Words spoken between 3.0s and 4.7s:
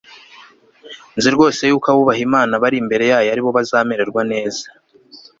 yayo ari bo bazamererwa neza